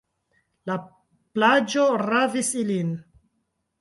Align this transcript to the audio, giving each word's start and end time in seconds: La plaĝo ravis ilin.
La 0.69 0.77
plaĝo 1.39 1.85
ravis 2.05 2.51
ilin. 2.63 2.91